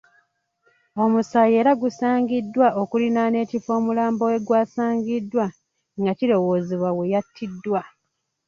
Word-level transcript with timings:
Omusaayi 1.03 1.53
era 1.61 1.71
gusaangiddwa 1.81 2.67
okuliraana 2.81 3.37
ekifo 3.43 3.69
omulambo 3.79 4.23
we 4.31 4.37
gwasangiddwa 4.47 5.45
nga 5.99 6.11
kirowoozebwa 6.19 6.89
we 6.97 7.05
yattiddwa. 7.13 7.81